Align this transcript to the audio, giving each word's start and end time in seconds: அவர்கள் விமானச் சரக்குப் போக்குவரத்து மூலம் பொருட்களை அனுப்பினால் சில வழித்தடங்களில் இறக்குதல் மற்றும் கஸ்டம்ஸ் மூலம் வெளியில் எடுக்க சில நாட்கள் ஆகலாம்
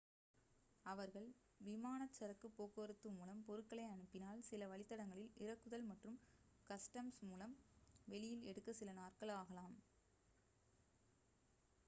அவர்கள் 0.85 1.27
விமானச் 1.61 2.15
சரக்குப் 2.15 2.55
போக்குவரத்து 2.55 3.09
மூலம் 3.11 3.43
பொருட்களை 3.47 3.83
அனுப்பினால் 3.87 4.41
சில 4.47 4.67
வழித்தடங்களில் 4.67 5.35
இறக்குதல் 5.39 5.85
மற்றும் 5.89 6.17
கஸ்டம்ஸ் 6.69 7.19
மூலம் 7.23 7.53
வெளியில் 8.07 8.47
எடுக்க 8.51 8.73
சில 8.79 8.95
நாட்கள் 8.99 9.33
ஆகலாம் 9.37 9.75